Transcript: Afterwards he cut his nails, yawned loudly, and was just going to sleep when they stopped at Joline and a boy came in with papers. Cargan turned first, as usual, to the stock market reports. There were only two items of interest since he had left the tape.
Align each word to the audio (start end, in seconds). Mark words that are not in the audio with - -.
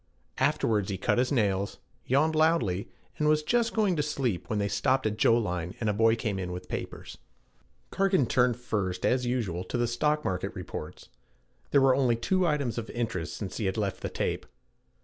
Afterwards 0.39 0.89
he 0.89 0.97
cut 0.97 1.19
his 1.19 1.31
nails, 1.31 1.77
yawned 2.07 2.33
loudly, 2.33 2.89
and 3.19 3.27
was 3.29 3.43
just 3.43 3.71
going 3.75 3.95
to 3.97 4.01
sleep 4.01 4.49
when 4.49 4.57
they 4.57 4.67
stopped 4.67 5.05
at 5.05 5.15
Joline 5.15 5.75
and 5.79 5.87
a 5.91 5.93
boy 5.93 6.15
came 6.15 6.39
in 6.39 6.51
with 6.51 6.67
papers. 6.67 7.19
Cargan 7.91 8.25
turned 8.25 8.57
first, 8.57 9.05
as 9.05 9.27
usual, 9.27 9.63
to 9.65 9.77
the 9.77 9.85
stock 9.85 10.25
market 10.25 10.55
reports. 10.55 11.09
There 11.69 11.81
were 11.81 11.93
only 11.93 12.15
two 12.15 12.47
items 12.47 12.79
of 12.79 12.89
interest 12.89 13.37
since 13.37 13.57
he 13.57 13.65
had 13.65 13.77
left 13.77 14.01
the 14.01 14.09
tape. 14.09 14.47